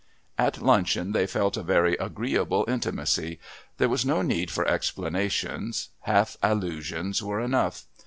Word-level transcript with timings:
At 0.35 0.63
luncheon 0.63 1.11
they 1.11 1.27
felt 1.27 1.55
a 1.57 1.61
very 1.61 1.93
agreeable 1.97 2.65
intimacy. 2.67 3.37
There 3.77 3.87
was 3.87 4.03
no 4.03 4.23
need 4.23 4.49
for 4.49 4.67
explanations; 4.67 5.89
half 5.99 6.37
allusions 6.41 7.21
were 7.21 7.39
enough. 7.39 7.85